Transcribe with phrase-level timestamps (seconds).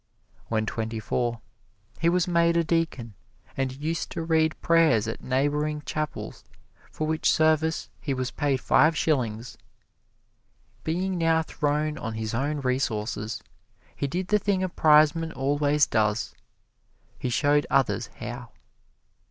[0.47, 1.41] When twenty four
[1.99, 3.13] he was made a deacon
[3.55, 6.43] and used to read prayers at neighboring chapels,
[6.91, 9.59] for which service he was paid five shillings.
[10.83, 13.43] Being now thrown on his own resources,
[13.95, 16.33] he did the thing a prizeman always does:
[17.19, 18.49] he showed others how.